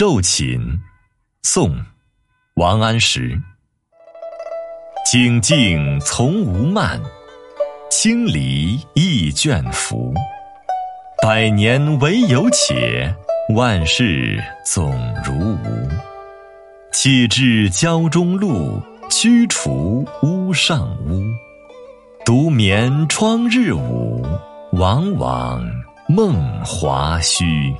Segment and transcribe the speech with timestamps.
[0.00, 0.58] 昼寝，
[1.42, 1.76] 宋，
[2.54, 3.38] 王安石。
[5.12, 6.98] 景静从无慢，
[7.90, 10.14] 清离亦倦服。
[11.22, 13.14] 百年唯有且，
[13.54, 14.90] 万事总
[15.22, 15.86] 如无。
[16.92, 18.80] 气至胶中露，
[19.10, 21.20] 驱除屋上污。
[22.24, 24.24] 独眠窗日午，
[24.72, 25.62] 往往
[26.08, 27.70] 梦华虚。